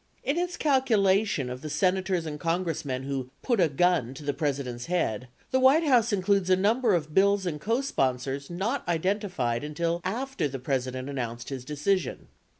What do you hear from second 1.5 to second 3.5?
the Senators and Congressmen who